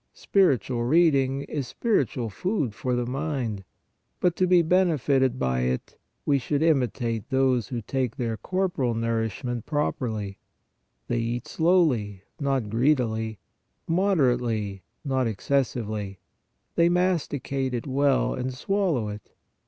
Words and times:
Spiritual 0.15 0.83
reading 0.83 1.43
is 1.43 1.67
spiritual 1.67 2.31
food 2.31 2.73
for 2.73 2.95
the 2.95 3.05
mind. 3.05 3.63
But 4.19 4.35
to 4.37 4.47
be 4.47 4.63
benefited 4.63 5.37
by 5.37 5.59
it, 5.59 5.95
we 6.25 6.39
should 6.39 6.63
imi 6.63 6.91
tate 6.91 7.29
those 7.29 7.67
who 7.67 7.81
take 7.83 8.15
their 8.15 8.35
corporal 8.35 8.95
nourishment 8.95 9.67
prop 9.67 9.99
erly. 9.99 10.37
They 11.07 11.19
eat 11.19 11.47
slowly, 11.47 12.23
not 12.39 12.67
greedily; 12.71 13.37
moderately, 13.87 14.81
not 15.05 15.27
excessively; 15.27 16.17
they 16.73 16.89
masticate 16.89 17.75
it 17.75 17.85
well 17.85 18.33
and 18.33 18.51
swallow 18.55 19.07
it. 19.09 19.35